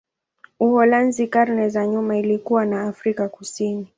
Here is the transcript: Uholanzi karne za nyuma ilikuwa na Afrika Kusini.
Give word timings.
Uholanzi 0.59 1.27
karne 1.27 1.69
za 1.69 1.87
nyuma 1.87 2.17
ilikuwa 2.17 2.65
na 2.65 2.83
Afrika 2.83 3.29
Kusini. 3.29 3.87